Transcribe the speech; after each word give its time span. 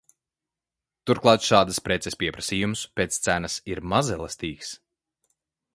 Turklāt 1.09 1.45
šādas 1.49 1.81
preces 1.89 2.17
pieprasījums 2.23 2.83
pēc 3.01 3.21
cenas 3.29 3.61
ir 3.75 3.85
mazelastīgs. 3.95 4.75